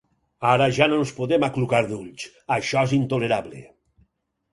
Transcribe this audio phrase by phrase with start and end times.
[0.51, 2.23] Ara ja no ens podem aclucar d'ulls:
[2.57, 3.63] això és intolerable!